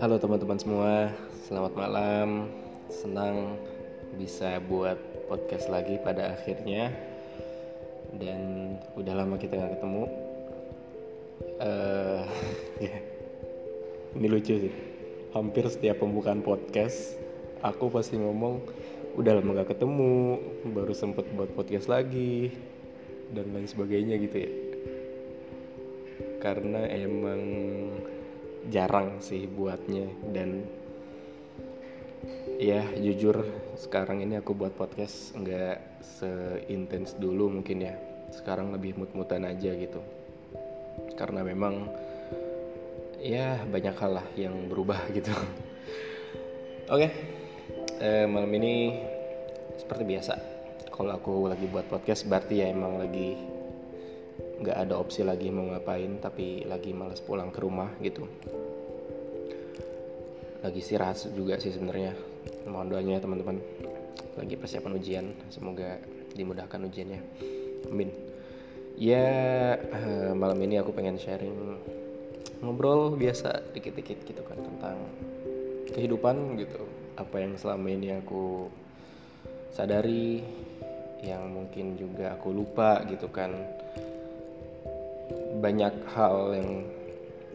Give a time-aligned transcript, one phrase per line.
[0.00, 1.12] Halo teman-teman semua,
[1.44, 2.48] selamat malam.
[2.88, 3.60] Senang
[4.16, 4.96] bisa buat
[5.28, 6.88] podcast lagi pada akhirnya.
[8.16, 10.04] Dan udah lama kita nggak ketemu.
[11.60, 12.24] Uh,
[14.16, 14.72] ini lucu sih.
[15.36, 17.12] Hampir setiap pembukaan podcast,
[17.60, 18.64] aku pasti ngomong
[19.20, 20.40] udah lama gak ketemu,
[20.72, 22.56] baru sempet buat podcast lagi,
[23.32, 24.50] dan lain sebagainya gitu ya.
[26.42, 27.42] Karena emang
[28.70, 30.66] jarang sih buatnya dan
[32.56, 33.46] ya jujur
[33.78, 37.94] sekarang ini aku buat podcast nggak seintens dulu mungkin ya.
[38.34, 40.02] Sekarang lebih mut-mutan aja gitu.
[41.14, 41.88] Karena memang
[43.22, 45.32] ya banyak hal lah yang berubah gitu.
[46.86, 47.36] Oke
[48.00, 48.96] eh, malam ini
[49.76, 50.55] seperti biasa
[50.96, 53.36] kalau aku lagi buat podcast berarti ya emang lagi
[54.56, 58.24] nggak ada opsi lagi mau ngapain tapi lagi males pulang ke rumah gitu.
[60.64, 62.16] Lagi istirahat juga sih sebenarnya.
[62.64, 63.60] Mohon doanya teman-teman.
[64.40, 66.00] Lagi persiapan ujian semoga
[66.32, 67.20] dimudahkan ujiannya.
[67.92, 68.08] Amin.
[68.96, 69.28] Ya
[69.76, 71.76] eh, malam ini aku pengen sharing
[72.64, 74.96] ngobrol biasa dikit-dikit gitu kan tentang
[75.92, 76.80] kehidupan gitu.
[77.20, 78.72] Apa yang selama ini aku
[79.76, 80.40] sadari
[81.24, 83.52] yang mungkin juga aku lupa gitu kan.
[85.56, 86.70] Banyak hal yang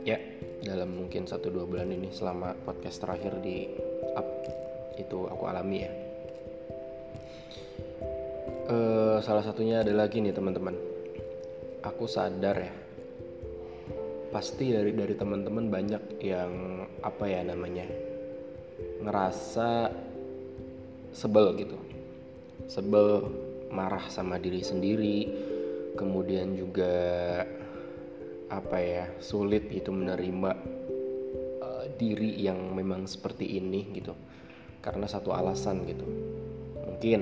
[0.02, 0.18] ya
[0.66, 3.70] dalam mungkin satu dua bulan ini selama podcast terakhir di
[4.18, 4.28] up
[4.98, 5.92] itu aku alami ya.
[8.72, 8.78] E,
[9.22, 10.75] salah satunya adalah gini teman-teman.
[11.81, 12.73] Aku sadar ya
[14.31, 16.52] pasti dari dari teman-teman banyak yang
[17.03, 17.84] apa ya namanya
[19.03, 19.92] ngerasa
[21.12, 21.78] sebel gitu.
[22.72, 23.28] Sebel
[23.72, 25.17] marah sama diri sendiri
[25.95, 26.94] kemudian juga
[28.52, 30.52] apa ya sulit itu menerima
[31.63, 34.11] uh, diri yang memang seperti ini gitu
[34.84, 36.03] karena satu alasan gitu.
[36.84, 37.22] Mungkin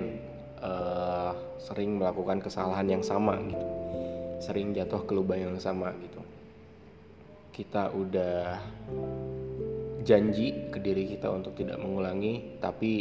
[0.63, 1.31] uh,
[1.61, 3.67] sering melakukan kesalahan yang sama gitu
[4.39, 6.21] sering jatuh ke lubang yang sama gitu.
[7.53, 8.55] Kita udah
[10.07, 12.91] janji ke diri kita untuk tidak mengulangi tapi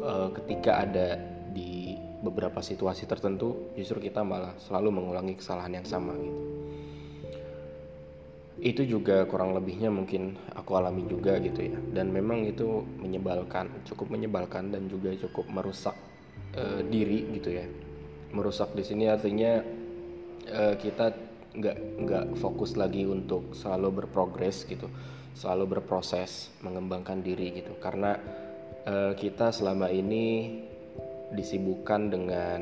[0.00, 1.20] uh, ketika ada
[1.52, 1.93] di
[2.24, 6.40] beberapa situasi tertentu justru kita malah selalu mengulangi kesalahan yang sama gitu.
[8.64, 11.76] Itu juga kurang lebihnya mungkin aku alami juga gitu ya.
[11.92, 15.92] Dan memang itu menyebalkan cukup menyebalkan dan juga cukup merusak
[16.56, 17.68] uh, diri gitu ya.
[18.32, 19.60] Merusak di sini artinya
[20.48, 21.12] uh, kita
[21.54, 24.88] nggak nggak fokus lagi untuk selalu berprogres gitu.
[25.36, 27.76] Selalu berproses mengembangkan diri gitu.
[27.76, 28.16] Karena
[28.88, 30.24] uh, kita selama ini
[31.32, 32.60] disibukkan dengan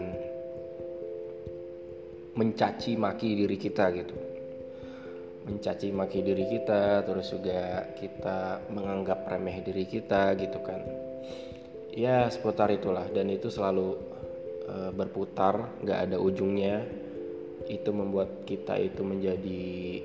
[2.32, 4.16] mencaci maki diri kita gitu.
[5.42, 10.80] Mencaci maki diri kita terus juga kita menganggap remeh diri kita gitu kan.
[11.92, 13.04] Ya seputar itulah.
[13.10, 13.98] Dan itu selalu
[14.64, 16.86] e, berputar nggak ada ujungnya.
[17.66, 20.00] Itu membuat kita itu menjadi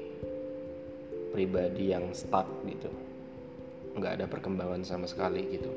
[1.31, 2.89] pribadi yang stuck gitu.
[3.93, 5.71] Nggak ada perkembangan sama sekali gitu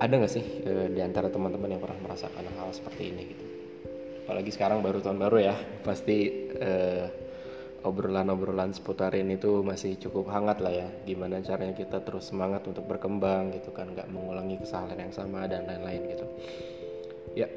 [0.00, 3.44] ada nggak sih e, di antara teman-teman yang pernah merasakan hal seperti ini gitu?
[4.24, 6.72] Apalagi sekarang baru tahun baru ya pasti e,
[7.84, 10.88] obrolan-obrolan seputar ini tuh masih cukup hangat lah ya.
[11.04, 15.68] Gimana caranya kita terus semangat untuk berkembang gitu kan nggak mengulangi kesalahan yang sama dan
[15.68, 16.26] lain-lain gitu.
[17.36, 17.48] Ya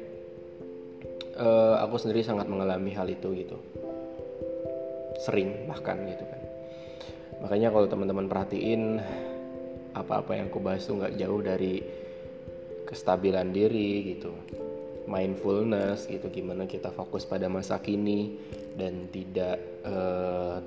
[1.38, 3.56] uh, aku sendiri sangat mengalami hal itu gitu.
[5.22, 6.40] Sering bahkan gitu kan.
[7.38, 8.98] Makanya kalau teman-teman perhatiin
[9.94, 11.82] apa-apa yang aku bahas tuh nggak jauh dari
[12.88, 14.32] kestabilan diri gitu
[15.08, 18.36] mindfulness gitu gimana kita fokus pada masa kini
[18.76, 20.60] dan tidak uh,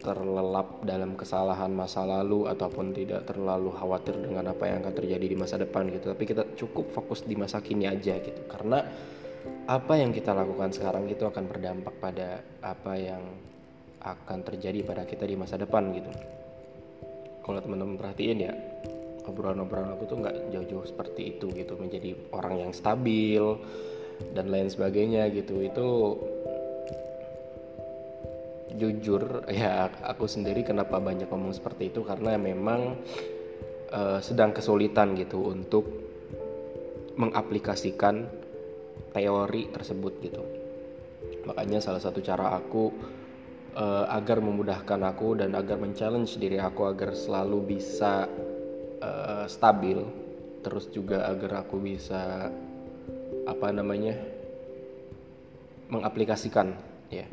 [0.00, 5.36] terlelap dalam kesalahan masa lalu ataupun tidak terlalu khawatir dengan apa yang akan terjadi di
[5.36, 6.16] masa depan gitu.
[6.16, 8.80] Tapi kita cukup fokus di masa kini aja gitu karena
[9.68, 13.20] apa yang kita lakukan sekarang itu akan berdampak pada apa yang
[14.00, 16.08] akan terjadi pada kita di masa depan gitu.
[17.44, 18.52] Kalau teman-teman perhatiin ya
[19.28, 23.42] obrolan-obrolan aku tuh nggak jauh-jauh seperti itu gitu menjadi orang yang stabil
[24.32, 25.60] dan lain sebagainya gitu.
[25.64, 25.88] Itu
[28.70, 32.96] jujur ya aku sendiri kenapa banyak ngomong seperti itu karena memang
[33.90, 35.84] uh, sedang kesulitan gitu untuk
[37.18, 38.30] mengaplikasikan
[39.10, 40.42] teori tersebut gitu.
[41.44, 42.94] Makanya salah satu cara aku
[43.74, 48.30] uh, agar memudahkan aku dan agar men-challenge diri aku agar selalu bisa
[49.00, 49.98] uh, stabil
[50.60, 52.52] terus juga agar aku bisa
[53.48, 54.14] apa namanya
[55.90, 56.76] mengaplikasikan
[57.10, 57.26] ya.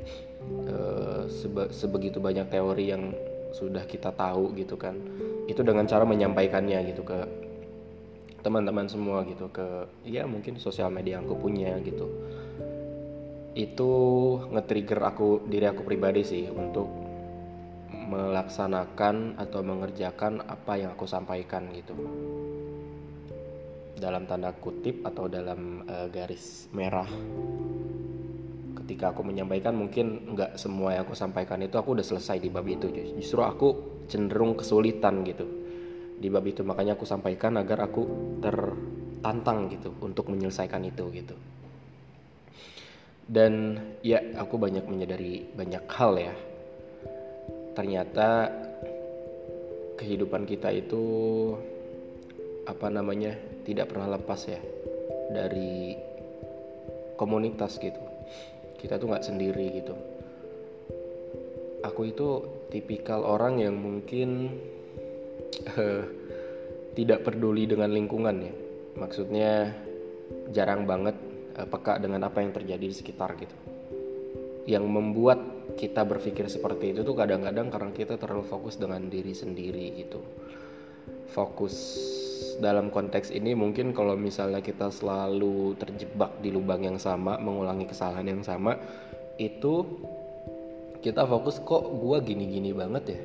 [0.47, 3.11] Uh, sebe sebegitu banyak teori yang
[3.53, 4.97] sudah kita tahu gitu kan.
[5.47, 7.19] Itu dengan cara menyampaikannya gitu ke
[8.41, 12.07] teman-teman semua gitu ke ya mungkin sosial media yang aku punya gitu.
[13.57, 13.91] Itu
[14.53, 17.06] nge-trigger aku diri aku pribadi sih untuk
[18.07, 21.93] melaksanakan atau mengerjakan apa yang aku sampaikan gitu.
[23.99, 27.09] Dalam tanda kutip atau dalam uh, garis merah.
[28.79, 32.63] Ketika aku menyampaikan mungkin nggak semua yang aku sampaikan itu aku udah selesai di bab
[32.63, 32.87] itu.
[33.19, 33.67] Justru aku
[34.07, 35.43] cenderung kesulitan gitu
[36.15, 36.63] di bab itu.
[36.63, 38.07] Makanya aku sampaikan agar aku
[38.39, 41.35] tertantang gitu untuk menyelesaikan itu gitu.
[43.27, 46.46] Dan ya aku banyak menyadari banyak hal ya
[47.77, 48.49] ternyata
[50.01, 51.05] kehidupan kita itu
[52.65, 54.57] apa namanya tidak pernah lepas ya
[55.29, 55.93] dari
[57.21, 58.01] komunitas gitu.
[58.81, 59.93] Kita tuh nggak sendiri gitu.
[61.85, 62.29] Aku itu
[62.73, 64.57] tipikal orang yang mungkin
[65.77, 66.03] uh,
[66.97, 68.53] tidak peduli dengan lingkungan ya.
[68.97, 69.71] Maksudnya
[70.49, 71.15] jarang banget
[71.57, 73.57] Eh, peka dengan apa yang terjadi di sekitar gitu.
[74.69, 75.41] Yang membuat
[75.75, 80.23] kita berpikir seperti itu tuh kadang-kadang karena kita terlalu fokus dengan diri sendiri gitu.
[81.27, 81.75] Fokus
[82.57, 88.25] dalam konteks ini mungkin kalau misalnya kita selalu terjebak di lubang yang sama, mengulangi kesalahan
[88.25, 88.79] yang sama,
[89.37, 89.85] itu
[91.03, 93.19] kita fokus kok gue gini-gini banget ya,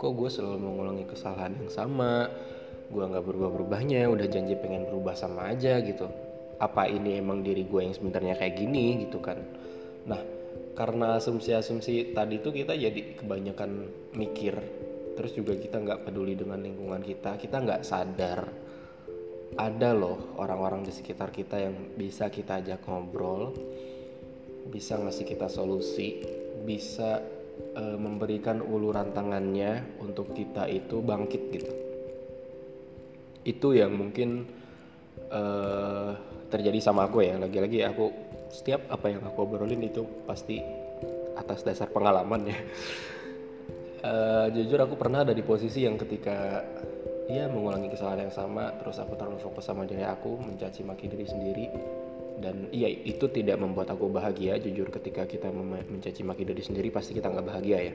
[0.00, 2.32] kok gue selalu mengulangi kesalahan yang sama,
[2.88, 6.08] gue nggak berubah-berubahnya, udah janji pengen berubah sama aja gitu.
[6.60, 9.36] Apa ini emang diri gue yang sebenarnya kayak gini gitu kan?
[10.08, 10.39] Nah
[10.74, 13.70] karena asumsi-asumsi tadi tuh kita jadi kebanyakan
[14.16, 14.54] mikir.
[15.18, 17.36] Terus juga kita nggak peduli dengan lingkungan kita.
[17.36, 18.40] Kita nggak sadar.
[19.58, 23.50] Ada loh orang-orang di sekitar kita yang bisa kita ajak ngobrol
[24.70, 26.22] bisa ngasih kita solusi
[26.62, 27.18] bisa
[27.74, 31.72] e, memberikan uluran tangannya untuk kita itu bangkit gitu.
[33.42, 34.44] Itu yang mungkin
[35.32, 36.12] uh,
[36.52, 37.40] terjadi sama aku ya.
[37.40, 40.58] Lagi-lagi aku setiap apa yang aku obrolin itu pasti
[41.38, 42.58] atas dasar pengalaman ya.
[44.00, 46.64] Uh, jujur aku pernah ada di posisi yang ketika
[47.28, 51.26] ya mengulangi kesalahan yang sama terus aku terlalu fokus sama diri aku mencaci maki diri
[51.28, 51.66] sendiri
[52.40, 54.56] dan iya itu tidak membuat aku bahagia.
[54.58, 57.94] Jujur ketika kita mencaci maki diri sendiri pasti kita nggak bahagia ya.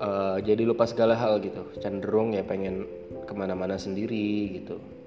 [0.00, 1.64] Uh, jadi lupa segala hal gitu.
[1.80, 2.84] Cenderung ya pengen
[3.24, 4.99] ke mana-mana sendiri gitu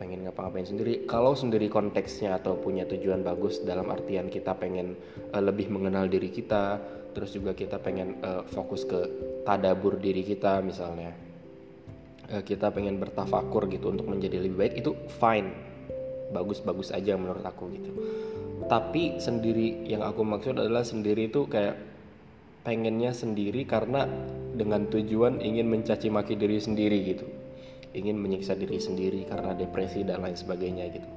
[0.00, 1.04] pengen ngapa-ngapain sendiri.
[1.04, 4.96] Kalau sendiri konteksnya atau punya tujuan bagus dalam artian kita pengen
[5.36, 6.80] uh, lebih mengenal diri kita
[7.12, 8.96] terus juga kita pengen uh, fokus ke
[9.44, 11.12] tadabur diri kita misalnya
[12.32, 15.52] uh, kita pengen bertafakur gitu untuk menjadi lebih baik itu fine.
[16.32, 17.92] Bagus-bagus aja menurut aku gitu.
[18.72, 21.76] Tapi sendiri yang aku maksud adalah sendiri itu kayak
[22.64, 24.08] pengennya sendiri karena
[24.56, 27.39] dengan tujuan ingin mencaci maki diri sendiri gitu
[27.90, 31.10] ingin menyiksa diri sendiri karena depresi dan lain sebagainya gitu.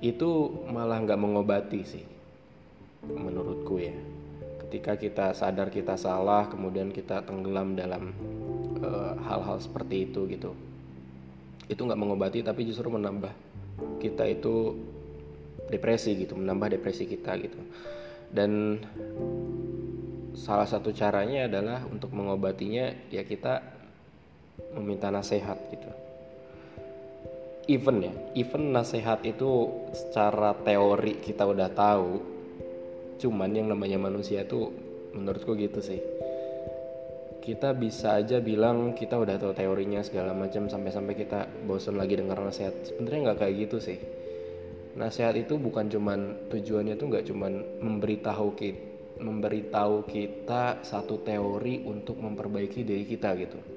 [0.00, 0.30] Itu
[0.72, 2.04] malah nggak mengobati sih
[3.04, 3.96] menurutku ya.
[4.64, 8.10] Ketika kita sadar kita salah kemudian kita tenggelam dalam
[8.80, 10.50] eh, hal-hal uh, seperti itu gitu.
[11.68, 13.32] Itu nggak mengobati tapi justru menambah
[14.00, 14.76] kita itu
[15.68, 17.60] depresi gitu menambah depresi kita gitu.
[18.34, 18.82] Dan
[20.34, 23.62] salah satu caranya adalah untuk mengobatinya ya kita
[24.74, 26.03] meminta nasihat gitu
[27.70, 32.20] even ya even nasihat itu secara teori kita udah tahu
[33.18, 34.68] cuman yang namanya manusia itu
[35.14, 36.02] menurutku gitu sih.
[37.44, 42.40] Kita bisa aja bilang kita udah tahu teorinya segala macam sampai-sampai kita bosan lagi dengar
[42.40, 42.72] nasihat.
[42.88, 43.98] Sebenarnya nggak kayak gitu sih.
[44.96, 52.18] Nasihat itu bukan cuman tujuannya tuh nggak cuman memberitahu kita memberitahu kita satu teori untuk
[52.18, 53.73] memperbaiki diri kita gitu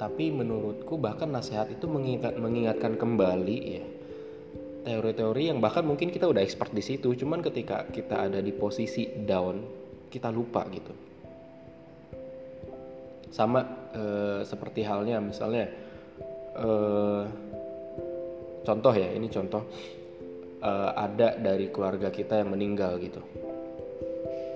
[0.00, 3.84] tapi menurutku bahkan nasihat itu mengingat, mengingatkan kembali ya.
[4.80, 9.04] Teori-teori yang bahkan mungkin kita udah expert di situ cuman ketika kita ada di posisi
[9.12, 9.60] down
[10.08, 10.96] kita lupa gitu.
[13.28, 13.60] Sama
[13.92, 15.68] eh, seperti halnya misalnya
[16.56, 17.24] eh,
[18.64, 19.68] contoh ya ini contoh.
[20.64, 23.20] Eh, ada dari keluarga kita yang meninggal gitu.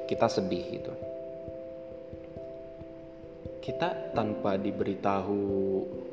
[0.09, 1.14] Kita sedih gitu
[3.65, 5.41] kita tanpa diberitahu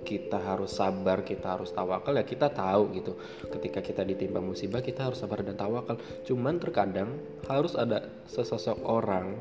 [0.07, 3.19] kita harus sabar, kita harus tawakal ya kita tahu gitu.
[3.51, 5.99] Ketika kita ditimpa musibah kita harus sabar dan tawakal.
[6.23, 7.19] Cuman terkadang
[7.51, 9.35] harus ada sesosok orang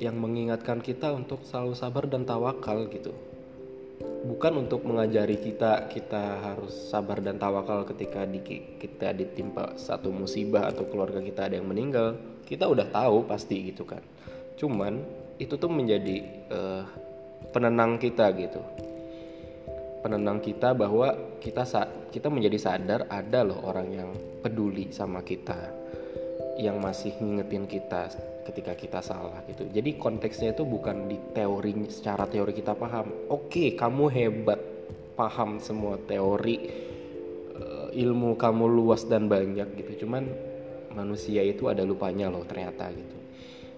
[0.00, 3.12] yang mengingatkan kita untuk selalu sabar dan tawakal gitu.
[4.28, 8.42] bukan untuk mengajari kita kita harus sabar dan tawakal ketika di,
[8.76, 13.88] kita ditimpa satu musibah atau keluarga kita ada yang meninggal kita udah tahu pasti gitu
[13.88, 14.02] kan
[14.58, 15.00] cuman
[15.38, 16.16] itu tuh menjadi
[16.52, 16.84] uh,
[17.50, 18.62] penenang kita gitu
[20.06, 21.10] penenang kita bahwa
[21.42, 21.66] kita
[22.14, 25.74] kita menjadi sadar ada loh orang yang peduli sama kita
[26.56, 28.08] yang masih ngingetin kita
[28.46, 29.66] ketika kita salah gitu.
[29.68, 33.28] Jadi konteksnya itu bukan di teori secara teori kita paham.
[33.28, 34.60] Oke, kamu hebat,
[35.18, 36.56] paham semua teori
[37.58, 40.06] uh, ilmu kamu luas dan banyak gitu.
[40.06, 40.30] Cuman
[40.94, 43.15] manusia itu ada lupanya loh ternyata gitu.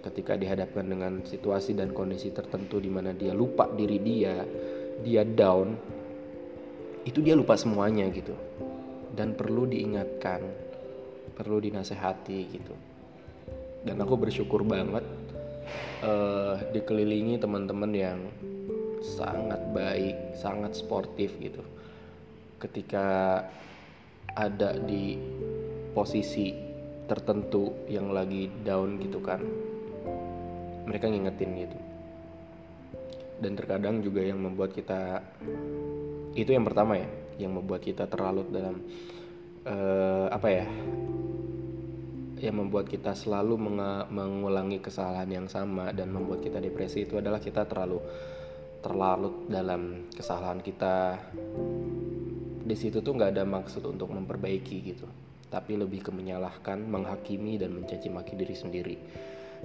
[0.08, 4.40] Ketika dihadapkan dengan situasi dan kondisi tertentu di mana dia lupa diri dia,
[5.04, 5.76] dia down,
[7.04, 8.32] itu dia lupa semuanya gitu.
[9.12, 10.68] Dan perlu diingatkan
[11.38, 12.74] perlu dinasehati gitu
[13.86, 15.06] dan aku bersyukur banget
[16.02, 18.18] uh, dikelilingi teman-teman yang
[18.98, 21.62] sangat baik sangat sportif gitu
[22.58, 23.46] ketika
[24.34, 25.14] ada di
[25.94, 26.50] posisi
[27.06, 29.38] tertentu yang lagi down gitu kan
[30.88, 31.78] mereka ngingetin gitu.
[33.38, 35.20] Dan terkadang juga yang membuat kita
[36.34, 38.82] itu yang pertama ya yang membuat kita terlalu dalam
[39.62, 40.66] uh, apa ya
[42.38, 43.58] yang membuat kita selalu
[44.10, 47.98] mengulangi kesalahan yang sama dan membuat kita depresi itu adalah kita terlalu
[48.78, 51.18] terlalu dalam kesalahan kita.
[52.62, 55.06] Di situ tuh nggak ada maksud untuk memperbaiki gitu
[55.48, 58.96] tapi lebih ke menyalahkan menghakimi dan mencaci maki diri sendiri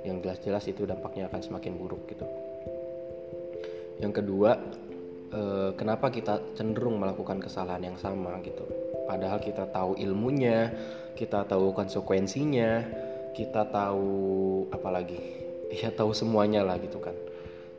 [0.03, 2.27] yang jelas-jelas itu dampaknya akan semakin buruk gitu.
[4.03, 4.59] Yang kedua
[5.31, 8.67] eh, kenapa kita cenderung melakukan kesalahan yang sama gitu?
[9.07, 10.71] Padahal kita tahu ilmunya
[11.15, 12.83] kita tahu konsekuensinya
[13.33, 15.19] kita tahu apalagi
[15.81, 17.15] ya tahu semuanya lah gitu kan.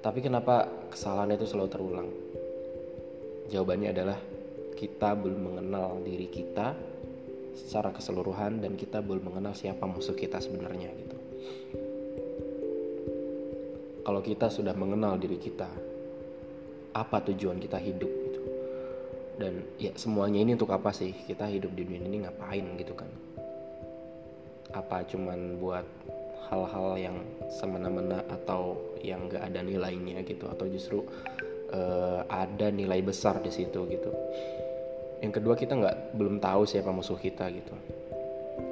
[0.05, 2.09] Tapi kenapa kesalahan itu selalu terulang?
[3.49, 4.19] Jawabannya adalah
[4.77, 6.77] kita belum mengenal diri kita
[7.55, 11.17] secara keseluruhan dan kita belum mengenal siapa musuh kita sebenarnya gitu
[14.05, 15.69] kalau kita sudah mengenal diri kita
[16.95, 18.25] apa tujuan kita hidup
[19.35, 21.11] dan ya semuanya ini untuk apa sih?
[21.11, 23.11] Kita hidup di dunia ini ngapain gitu kan?
[24.71, 25.87] Apa cuman buat
[26.51, 27.17] hal-hal yang
[27.51, 30.47] semena-mena atau yang gak ada nilainya gitu?
[30.47, 31.03] Atau justru
[31.75, 34.11] uh, ada nilai besar di situ gitu.
[35.19, 37.75] Yang kedua kita nggak belum tahu siapa musuh kita gitu.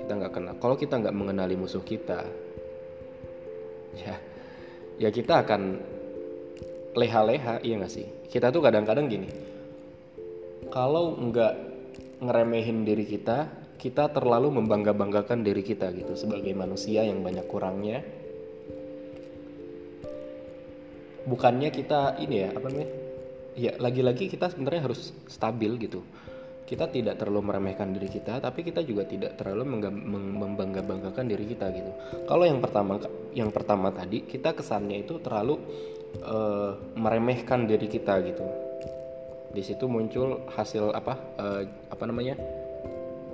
[0.05, 0.55] Kita nggak kenal.
[0.63, 2.23] Kalau kita nggak mengenali musuh kita
[3.93, 4.17] ya
[4.97, 5.63] ya kita akan
[6.93, 8.07] leha-leha iya nggak sih?
[8.29, 9.29] Kita tuh kadang-kadang gini
[10.73, 11.55] kalau nggak
[12.25, 17.99] ngeremehin diri kita kita terlalu membangga-banggakan diri kita gitu sebagai manusia yang banyak kurangnya.
[21.27, 22.91] Bukannya kita ini ya apa namanya?
[23.53, 26.01] Ya lagi-lagi kita sebenarnya harus stabil gitu
[26.63, 29.83] kita tidak terlalu meremehkan diri kita tapi kita juga tidak terlalu
[30.39, 31.91] membangga-banggakan diri kita gitu.
[32.25, 33.03] Kalau yang pertama
[33.35, 35.59] yang pertama tadi kita kesannya itu terlalu
[36.23, 38.45] uh, meremehkan diri kita gitu.
[39.53, 42.39] Di situ muncul hasil apa uh, apa namanya?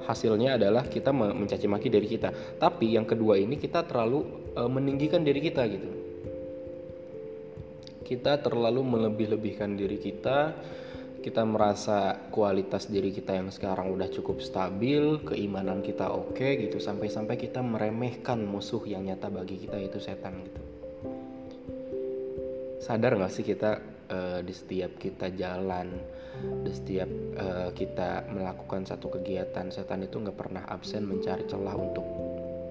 [0.09, 2.33] Hasilnya adalah kita mencaci maki diri kita.
[2.57, 4.25] Tapi yang kedua ini kita terlalu
[4.57, 5.91] uh, meninggikan diri kita gitu.
[8.09, 10.57] Kita terlalu melebih-lebihkan diri kita
[11.19, 16.79] kita merasa kualitas diri kita yang sekarang udah cukup stabil, keimanan kita oke okay, gitu,
[16.79, 20.63] sampai-sampai kita meremehkan musuh yang nyata bagi kita itu setan gitu.
[22.79, 25.93] Sadar gak sih kita uh, di setiap kita jalan
[26.39, 32.07] di setiap uh, kita melakukan satu kegiatan setan itu nggak pernah absen mencari celah untuk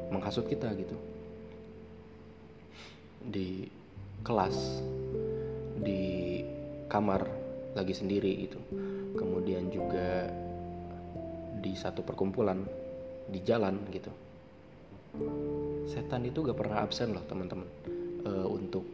[0.08, 0.96] menghasut kita gitu
[3.28, 3.68] di
[4.24, 4.88] kelas
[5.84, 6.42] di
[6.88, 7.28] kamar
[7.78, 8.58] lagi sendiri itu
[9.14, 10.34] kemudian juga
[11.62, 12.62] di satu perkumpulan
[13.28, 14.12] di jalan gitu.
[15.90, 17.68] Setan itu gak pernah absen loh teman-teman.
[18.24, 18.86] E, untuk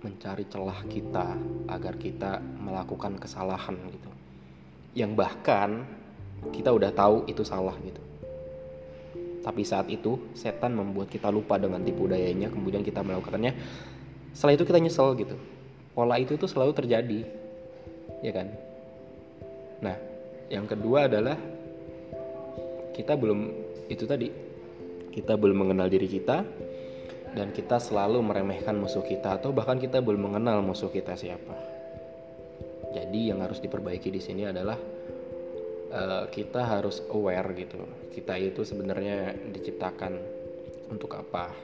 [0.00, 1.36] mencari celah kita
[1.70, 4.10] agar kita melakukan kesalahan gitu.
[4.96, 5.70] Yang bahkan
[6.50, 8.02] kita udah tahu itu salah gitu.
[9.40, 13.56] Tapi saat itu setan membuat kita lupa dengan tipu dayanya kemudian kita melakukannya.
[14.36, 15.36] Setelah itu kita nyesel gitu.
[15.96, 17.39] Pola itu tuh selalu terjadi
[18.20, 18.48] ya kan
[19.80, 19.96] nah
[20.52, 21.38] yang kedua adalah
[22.92, 23.40] kita belum
[23.88, 24.28] itu tadi
[25.10, 26.46] kita belum mengenal diri kita
[27.34, 31.54] dan kita selalu meremehkan musuh kita atau bahkan kita belum mengenal musuh kita siapa.
[32.90, 34.74] Jadi yang harus diperbaiki di sini adalah
[35.94, 37.78] uh, kita harus aware gitu.
[38.10, 40.12] Kita itu sebenarnya diciptakan
[40.90, 41.54] untuk apa?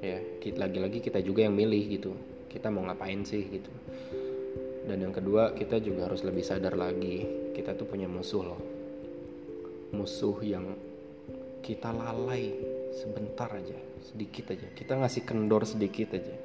[0.00, 0.20] Ya,
[0.56, 2.12] lagi-lagi kita juga yang milih gitu.
[2.48, 3.68] Kita mau ngapain sih gitu.
[4.86, 7.26] Dan yang kedua kita juga harus lebih sadar lagi.
[7.50, 8.60] Kita tuh punya musuh loh.
[9.90, 10.78] Musuh yang
[11.58, 12.54] kita lalai
[12.94, 13.74] sebentar aja
[14.06, 14.70] sedikit aja.
[14.70, 16.36] Kita ngasih kendor sedikit aja.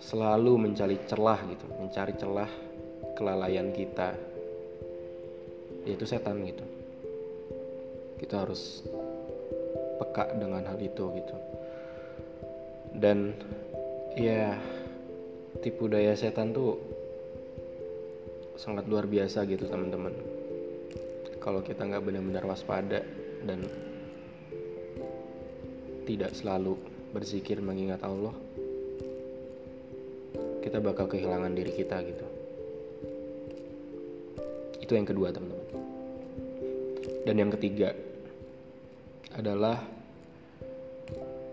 [0.00, 2.50] Selalu mencari celah gitu mencari celah
[3.12, 4.16] kelalaian kita.
[5.84, 6.64] Yaitu setan gitu.
[8.24, 8.80] Kita harus
[10.00, 11.36] peka dengan hal itu gitu.
[12.96, 13.36] Dan
[14.16, 14.56] ya
[15.62, 16.76] tipu daya setan tuh
[18.58, 20.12] sangat luar biasa gitu teman-teman.
[21.38, 23.02] Kalau kita nggak benar-benar waspada
[23.46, 23.62] dan
[26.02, 26.74] tidak selalu
[27.14, 28.34] berzikir mengingat Allah
[30.62, 32.26] kita bakal kehilangan diri kita gitu.
[34.78, 35.68] Itu yang kedua teman-teman.
[37.22, 37.94] Dan yang ketiga
[39.34, 39.78] adalah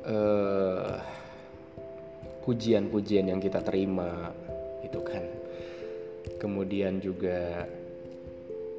[0.06, 0.98] uh,
[2.44, 4.32] pujian-pujian yang kita terima
[4.86, 5.24] gitu kan.
[6.40, 7.68] Kemudian juga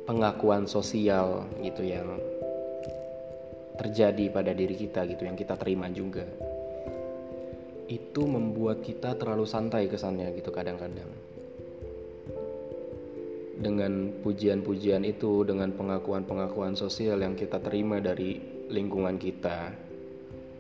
[0.09, 2.19] pengakuan sosial gitu yang
[3.81, 6.25] terjadi pada diri kita gitu yang kita terima juga.
[7.89, 11.11] Itu membuat kita terlalu santai kesannya gitu kadang-kadang.
[13.61, 18.41] Dengan pujian-pujian itu dengan pengakuan-pengakuan sosial yang kita terima dari
[18.73, 19.90] lingkungan kita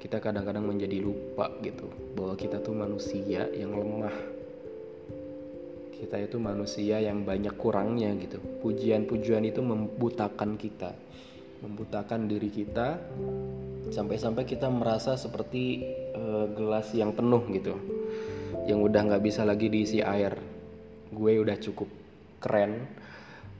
[0.00, 4.16] kita kadang-kadang menjadi lupa gitu bahwa kita tuh manusia yang lemah.
[6.00, 8.40] Kita itu manusia yang banyak kurangnya gitu.
[8.64, 10.97] Pujian-pujian itu membutakan kita
[11.61, 12.97] membutakan diri kita
[13.92, 15.85] sampai-sampai kita merasa seperti
[16.16, 17.76] uh, gelas yang penuh gitu
[18.64, 20.37] yang udah nggak bisa lagi diisi air.
[21.11, 21.88] Gue udah cukup
[22.40, 22.87] keren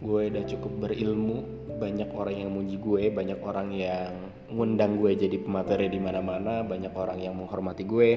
[0.01, 1.39] gue udah cukup berilmu.
[1.81, 3.13] Banyak orang yang muji gue.
[3.13, 4.13] Banyak orang yang
[4.49, 6.65] ngundang gue jadi pemateri di mana-mana.
[6.65, 8.11] Banyak orang yang menghormati gue.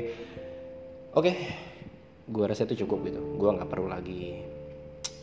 [1.13, 1.31] Oke.
[2.23, 3.21] Gue rasa itu cukup gitu.
[3.35, 4.39] Gue nggak perlu lagi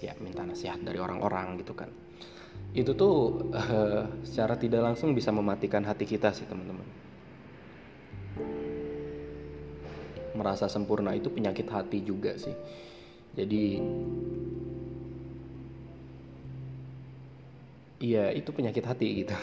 [0.00, 1.92] ya minta nasihat dari orang-orang gitu kan.
[2.72, 6.88] Itu tuh uh, secara tidak langsung bisa mematikan hati kita sih teman-teman.
[10.36, 12.54] Merasa sempurna itu penyakit hati juga sih.
[13.36, 13.64] Jadi
[18.00, 19.36] Iya, itu penyakit hati gitu.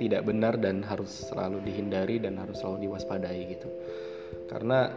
[0.00, 3.68] Tidak benar dan harus selalu dihindari dan harus selalu diwaspadai gitu.
[4.48, 4.88] Karena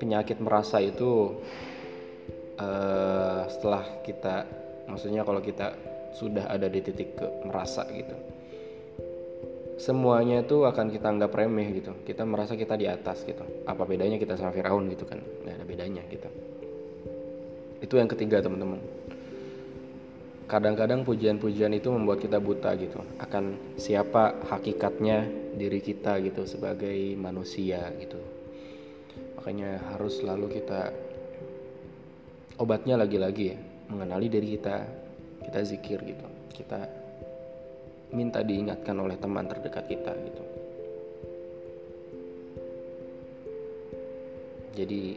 [0.00, 1.36] penyakit merasa itu
[2.56, 4.48] uh, setelah kita,
[4.88, 5.76] maksudnya kalau kita
[6.16, 8.16] sudah ada di titik ke merasa gitu,
[9.76, 11.92] semuanya itu akan kita anggap remeh gitu.
[12.00, 13.44] Kita merasa kita di atas gitu.
[13.68, 15.20] Apa bedanya kita sama Firaun gitu kan?
[15.20, 16.32] Gak ada bedanya gitu.
[17.84, 18.99] Itu yang ketiga teman-teman
[20.50, 22.98] kadang-kadang pujian-pujian itu membuat kita buta gitu.
[23.22, 28.18] Akan siapa hakikatnya diri kita gitu sebagai manusia gitu.
[29.38, 30.90] Makanya harus selalu kita
[32.58, 33.58] obatnya lagi-lagi ya.
[33.94, 34.76] Mengenali diri kita
[35.46, 36.26] kita zikir gitu.
[36.50, 36.82] Kita
[38.10, 40.44] minta diingatkan oleh teman terdekat kita gitu.
[44.74, 45.14] Jadi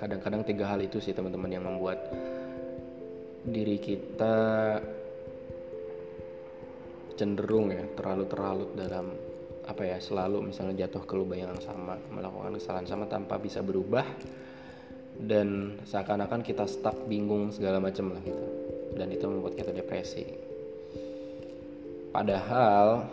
[0.00, 2.00] kadang-kadang tiga hal itu sih teman-teman yang membuat
[3.44, 4.36] diri kita
[7.20, 9.12] cenderung ya terlalu terlalu dalam
[9.68, 14.08] apa ya selalu misalnya jatuh ke lubang yang sama melakukan kesalahan sama tanpa bisa berubah
[15.20, 18.46] dan seakan-akan kita stuck bingung segala macam lah gitu.
[18.96, 20.24] Dan itu membuat kita depresi.
[22.08, 23.04] Padahal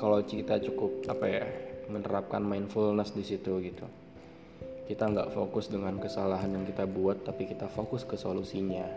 [0.00, 1.44] kalau kita cukup apa ya
[1.92, 3.84] menerapkan mindfulness di situ gitu
[4.88, 8.88] kita nggak fokus dengan kesalahan yang kita buat tapi kita fokus ke solusinya.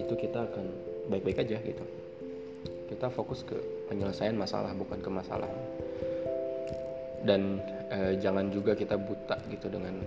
[0.00, 0.66] Itu kita akan
[1.12, 1.84] baik-baik aja gitu.
[2.88, 3.52] Kita fokus ke
[3.92, 5.52] penyelesaian masalah bukan ke masalah.
[7.20, 7.60] Dan
[7.92, 10.00] eh, jangan juga kita buta gitu dengan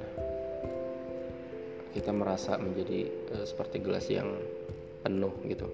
[1.94, 3.06] kita merasa menjadi
[3.38, 4.34] eh, seperti gelas yang
[5.06, 5.70] penuh gitu.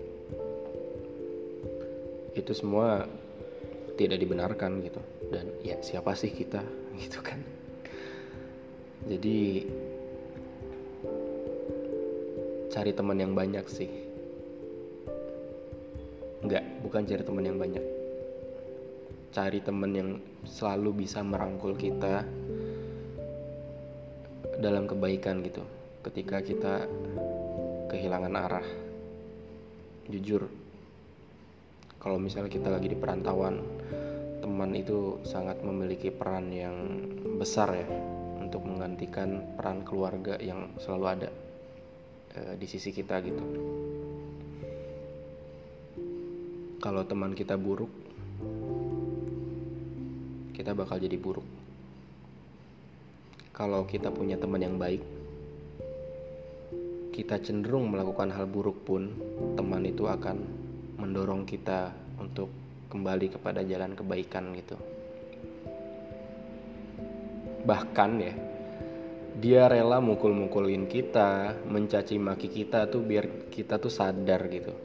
[2.36, 3.08] Itu semua
[3.95, 5.00] tidak dibenarkan gitu.
[5.32, 6.60] Dan ya siapa sih kita
[7.08, 7.59] gitu kan
[9.07, 9.63] jadi
[12.73, 13.91] cari teman yang banyak sih.
[16.43, 17.85] Enggak, bukan cari teman yang banyak.
[19.29, 20.09] Cari teman yang
[20.43, 22.27] selalu bisa merangkul kita
[24.59, 25.63] dalam kebaikan gitu.
[26.03, 26.88] Ketika kita
[27.88, 28.67] kehilangan arah.
[30.09, 30.49] Jujur
[31.99, 33.59] kalau misalnya kita lagi di perantauan
[34.39, 36.75] teman itu sangat memiliki peran yang
[37.35, 37.88] besar ya
[38.49, 41.29] untuk menggantikan peran keluarga yang selalu ada
[42.33, 43.43] e, di sisi kita gitu.
[46.81, 47.91] Kalau teman kita buruk,
[50.57, 51.45] kita bakal jadi buruk.
[53.59, 55.03] kalau kita punya teman yang baik
[57.12, 59.12] kita cenderung melakukan hal buruk pun
[59.59, 60.39] teman itu akan
[60.95, 62.47] mendorong kita untuk
[62.88, 64.79] kembali kepada jalan kebaikan gitu
[67.69, 68.34] bahkan ya
[69.39, 74.75] dia rela mukul-mukulin kita, mencaci maki kita tuh biar kita tuh sadar gitu.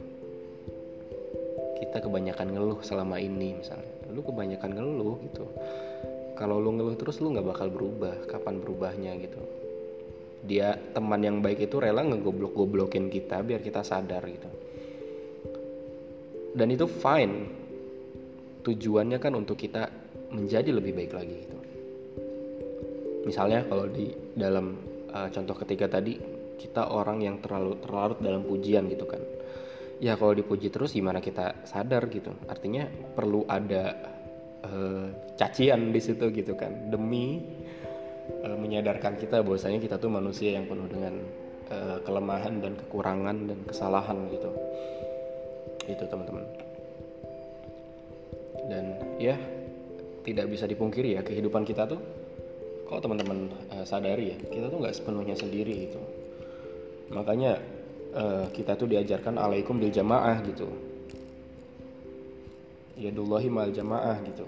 [1.75, 3.91] Kita kebanyakan ngeluh selama ini misalnya.
[4.15, 5.43] Lu kebanyakan ngeluh gitu.
[6.39, 8.15] Kalau lu ngeluh terus lu nggak bakal berubah.
[8.31, 9.43] Kapan berubahnya gitu?
[10.47, 14.47] Dia teman yang baik itu rela ngegoblok-goblokin kita biar kita sadar gitu.
[16.55, 17.35] Dan itu fine.
[18.63, 19.91] Tujuannya kan untuk kita
[20.31, 21.64] menjadi lebih baik lagi gitu
[23.25, 24.77] misalnya kalau di dalam
[25.11, 26.15] uh, contoh ketiga tadi
[26.55, 29.19] kita orang yang terlalu terlarut dalam pujian gitu kan.
[29.99, 32.31] Ya kalau dipuji terus gimana kita sadar gitu?
[32.47, 33.95] Artinya perlu ada
[34.63, 36.91] uh, cacian di situ gitu kan.
[36.91, 37.39] Demi
[38.43, 41.15] uh, menyadarkan kita bahwasanya kita tuh manusia yang penuh dengan
[41.71, 44.49] uh, kelemahan dan kekurangan dan kesalahan gitu.
[45.87, 46.45] Itu teman-teman.
[48.65, 48.85] Dan
[49.21, 49.37] ya
[50.25, 52.01] tidak bisa dipungkiri ya kehidupan kita tuh
[52.85, 56.01] kalau teman-teman uh, sadari ya kita tuh nggak sepenuhnya sendiri gitu.
[57.09, 57.57] Makanya
[58.13, 60.69] uh, kita tuh diajarkan alaikum bil jamaah gitu.
[62.95, 64.45] Ya dullahi mal jamaah gitu.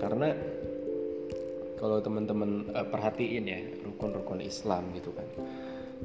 [0.00, 0.32] Karena
[1.76, 5.28] kalau teman-teman uh, perhatiin ya rukun-rukun Islam gitu kan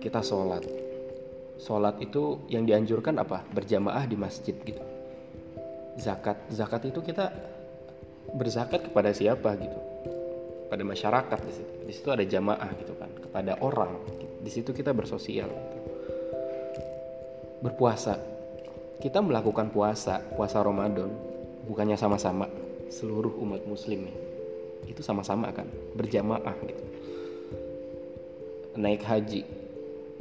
[0.03, 0.67] kita sholat.
[1.63, 3.39] Sholat itu yang dianjurkan apa?
[3.55, 4.83] Berjamaah di masjid gitu.
[5.95, 6.43] Zakat.
[6.51, 7.31] Zakat itu kita
[8.33, 9.93] berzakat kepada siapa gitu
[10.73, 11.73] pada masyarakat di situ.
[11.85, 13.93] Di situ ada jamaah gitu kan, kepada orang.
[14.41, 15.45] Di situ kita bersosial.
[15.45, 15.77] Gitu.
[17.61, 18.17] Berpuasa.
[18.97, 21.13] Kita melakukan puasa, puasa Ramadan,
[21.69, 22.49] bukannya sama-sama
[22.89, 24.15] seluruh umat muslim ya.
[24.89, 26.83] Itu sama-sama kan, berjamaah gitu.
[28.73, 29.45] Naik haji.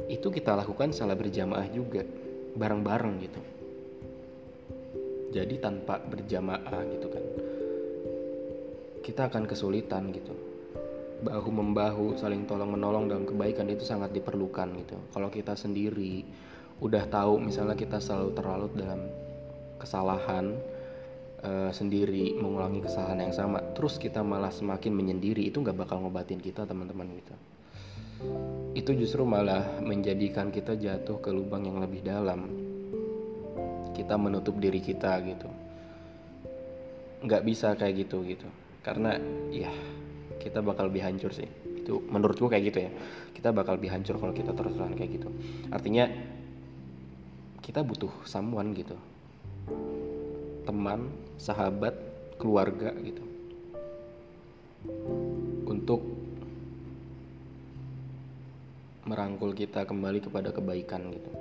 [0.05, 2.05] Itu kita lakukan secara berjamaah juga,
[2.53, 3.41] bareng-bareng gitu.
[5.33, 7.42] Jadi tanpa berjamaah gitu kan
[9.03, 10.31] kita akan kesulitan gitu.
[11.23, 14.97] Bahu membahu saling tolong menolong dalam kebaikan itu sangat diperlukan gitu.
[15.11, 16.23] Kalau kita sendiri
[16.79, 19.01] udah tahu misalnya kita selalu terlalu dalam
[19.77, 20.55] kesalahan
[21.43, 26.39] uh, sendiri mengulangi kesalahan yang sama terus kita malah semakin menyendiri itu nggak bakal ngobatin
[26.39, 27.35] kita teman-teman gitu.
[28.71, 32.47] Itu justru malah menjadikan kita jatuh ke lubang yang lebih dalam.
[33.93, 35.49] Kita menutup diri kita gitu.
[37.23, 39.15] Nggak bisa kayak gitu gitu karena
[39.49, 39.71] ya
[40.43, 41.47] kita bakal lebih hancur sih.
[41.79, 42.91] Itu menurutku kayak gitu ya.
[43.31, 45.31] Kita bakal lebih hancur kalau kita terus-terusan kayak gitu.
[45.71, 46.11] Artinya
[47.63, 48.99] kita butuh someone gitu.
[50.67, 51.07] Teman
[51.39, 51.95] sahabat
[52.35, 53.23] keluarga gitu.
[55.63, 56.03] Untuk
[59.07, 61.31] merangkul kita kembali kepada kebaikan gitu.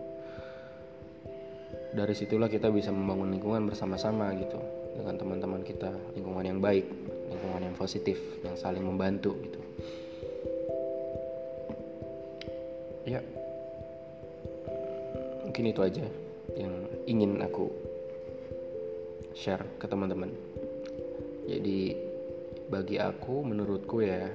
[1.93, 4.63] Dari situlah kita bisa membangun lingkungan bersama-sama gitu.
[4.95, 7.12] Dengan teman-teman kita lingkungan yang baik
[7.43, 9.61] lingkungan yang positif yang saling membantu gitu.
[13.03, 13.19] Ya.
[15.43, 16.07] Mungkin itu aja
[16.55, 16.75] yang
[17.11, 17.67] ingin aku
[19.35, 20.31] share ke teman-teman.
[21.51, 21.99] Jadi
[22.71, 24.31] bagi aku menurutku ya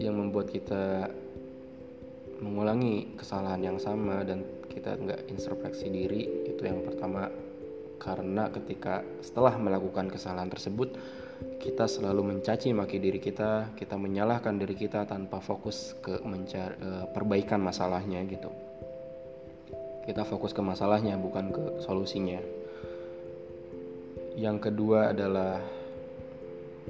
[0.00, 1.12] yang membuat kita
[2.40, 7.28] mengulangi kesalahan yang sama dan kita nggak introspeksi diri itu yang pertama.
[8.00, 10.96] Karena ketika setelah melakukan kesalahan tersebut
[11.62, 17.06] kita selalu mencaci maki diri kita, kita menyalahkan diri kita tanpa fokus ke mencari uh,
[17.10, 18.50] perbaikan masalahnya gitu.
[20.02, 22.42] Kita fokus ke masalahnya bukan ke solusinya.
[24.34, 25.62] Yang kedua adalah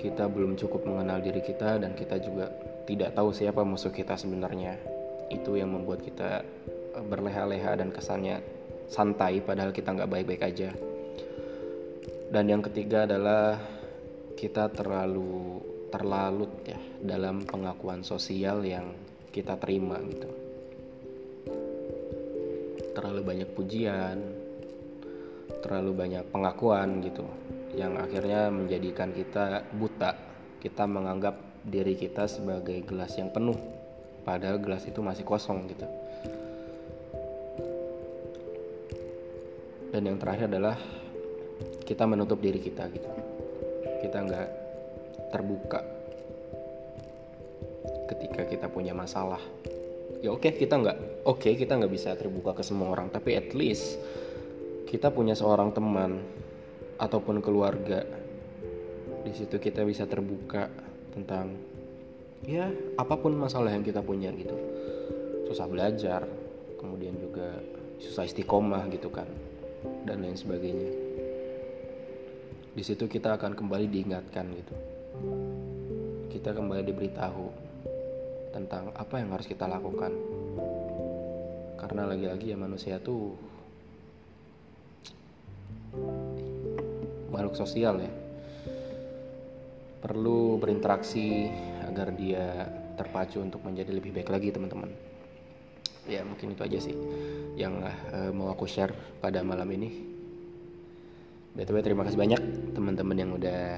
[0.01, 2.49] kita belum cukup mengenal diri kita dan kita juga
[2.89, 4.81] tidak tahu siapa musuh kita sebenarnya.
[5.29, 6.41] Itu yang membuat kita
[6.97, 8.41] eh, berleha-leha dan kesannya
[8.89, 10.71] santai padahal kita nggak baik-baik aja.
[12.33, 13.61] Dan yang ketiga adalah
[14.43, 15.63] kita terlalu
[15.95, 18.91] terlalut ya dalam pengakuan sosial yang
[19.31, 20.27] kita terima gitu.
[22.91, 24.19] Terlalu banyak pujian,
[25.63, 27.23] terlalu banyak pengakuan gitu
[27.79, 30.19] yang akhirnya menjadikan kita buta.
[30.59, 33.55] Kita menganggap diri kita sebagai gelas yang penuh
[34.27, 35.87] padahal gelas itu masih kosong gitu.
[39.95, 40.75] Dan yang terakhir adalah
[41.87, 43.22] kita menutup diri kita gitu
[44.03, 44.49] kita nggak
[45.31, 45.81] terbuka
[48.11, 49.41] ketika kita punya masalah.
[50.23, 53.35] Ya oke okay, kita nggak oke okay, kita nggak bisa terbuka ke semua orang tapi
[53.35, 53.99] at least
[54.87, 56.21] kita punya seorang teman
[57.01, 58.05] ataupun keluarga
[59.23, 60.71] di situ kita bisa terbuka
[61.15, 61.59] tentang
[62.47, 64.55] ya apa pun masalah yang kita punya gitu.
[65.47, 66.27] Susah belajar
[66.79, 67.59] kemudian juga
[68.03, 69.27] susah istiqomah gitu kan
[70.07, 71.02] dan lain sebagainya
[72.73, 74.75] di situ kita akan kembali diingatkan gitu.
[76.33, 77.47] Kita kembali diberitahu
[78.57, 80.13] tentang apa yang harus kita lakukan.
[81.77, 83.37] Karena lagi-lagi ya manusia tuh
[87.29, 88.13] makhluk sosial ya.
[90.01, 91.53] Perlu berinteraksi
[91.85, 94.89] agar dia terpacu untuk menjadi lebih baik lagi teman-teman.
[96.09, 96.97] Ya mungkin itu aja sih
[97.55, 100.12] yang uh, mau aku share pada malam ini
[101.53, 102.41] btw terima kasih banyak
[102.73, 103.77] teman-teman yang udah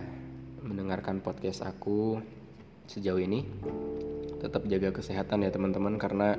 [0.63, 2.23] mendengarkan podcast aku
[2.87, 3.43] sejauh ini.
[4.39, 6.39] Tetap jaga kesehatan ya teman-teman karena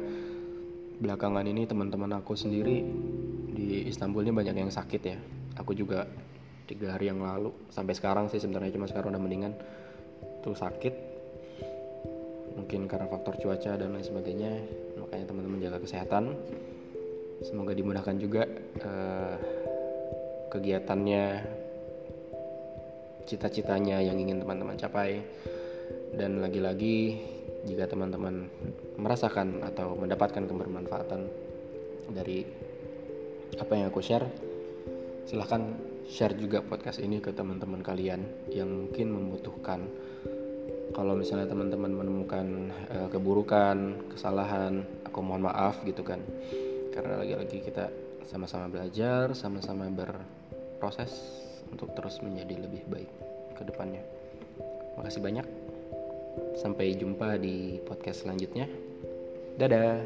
[0.95, 2.87] belakangan ini teman-teman aku sendiri
[3.51, 5.19] di Istanbul ini banyak yang sakit ya.
[5.59, 6.07] Aku juga
[6.71, 9.53] tiga hari yang lalu sampai sekarang sih sebenarnya cuma sekarang udah mendingan
[10.39, 10.93] tuh sakit.
[12.55, 14.51] Mungkin karena faktor cuaca dan lain sebagainya
[15.03, 16.31] makanya teman-teman jaga kesehatan.
[17.43, 18.47] Semoga dimudahkan juga
[18.87, 19.35] uh,
[20.55, 21.23] kegiatannya
[23.27, 25.19] cita-citanya yang ingin teman-teman capai.
[26.15, 27.19] Dan lagi-lagi
[27.67, 28.47] jika teman-teman
[28.95, 31.27] merasakan atau mendapatkan kebermanfaatan
[32.15, 32.47] dari
[33.59, 34.27] apa yang aku share
[35.25, 35.73] silahkan
[36.05, 38.21] share juga podcast ini ke teman-teman kalian
[38.53, 39.89] yang mungkin membutuhkan.
[40.93, 46.21] Kalau misalnya teman-teman menemukan uh, keburukan kesalahan aku mohon maaf gitu kan.
[46.93, 47.91] Karena lagi-lagi kita
[48.29, 49.89] sama-sama belajar sama-sama
[50.75, 51.15] berproses
[51.71, 53.11] untuk terus menjadi lebih baik
[53.55, 54.03] ke depannya.
[54.99, 55.47] Makasih banyak.
[56.59, 58.67] Sampai jumpa di podcast selanjutnya.
[59.55, 60.03] Dadah